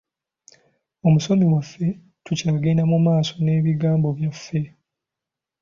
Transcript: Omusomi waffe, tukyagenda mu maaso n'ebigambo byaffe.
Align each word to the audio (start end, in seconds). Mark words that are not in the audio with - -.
Omusomi 1.07 1.45
waffe, 1.53 1.87
tukyagenda 2.25 2.83
mu 2.91 2.97
maaso 3.05 3.33
n'ebigambo 3.39 4.07
byaffe. 4.17 4.61